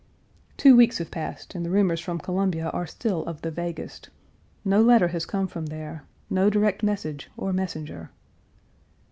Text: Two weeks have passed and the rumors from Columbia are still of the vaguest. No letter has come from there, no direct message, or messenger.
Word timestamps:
Two 0.57 0.75
weeks 0.75 0.97
have 0.97 1.11
passed 1.11 1.53
and 1.53 1.63
the 1.63 1.69
rumors 1.69 1.99
from 2.01 2.17
Columbia 2.17 2.69
are 2.71 2.87
still 2.87 3.23
of 3.25 3.43
the 3.43 3.51
vaguest. 3.51 4.09
No 4.65 4.81
letter 4.81 5.09
has 5.09 5.27
come 5.27 5.45
from 5.45 5.67
there, 5.67 6.05
no 6.27 6.49
direct 6.49 6.81
message, 6.81 7.29
or 7.37 7.53
messenger. 7.53 8.09